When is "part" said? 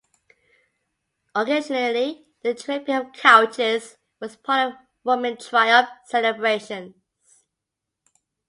4.35-4.73